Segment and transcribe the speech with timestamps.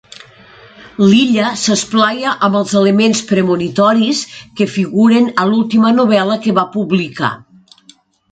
[1.01, 4.23] L'Illa s'esplaia amb els elements premonitoris
[4.61, 7.33] que figuren a l'última novel·la que va publicar.